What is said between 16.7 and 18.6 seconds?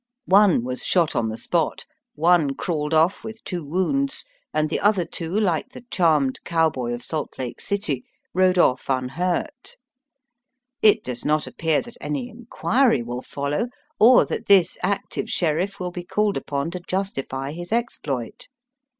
to justify his exploit.